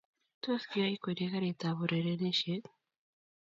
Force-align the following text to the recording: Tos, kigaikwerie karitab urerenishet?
Tos, 0.43 0.63
kigaikwerie 0.69 1.27
karitab 1.33 1.77
urerenishet? 1.85 2.65